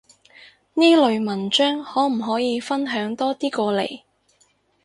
[0.73, 4.01] 呢類文章可唔可以分享多啲過嚟？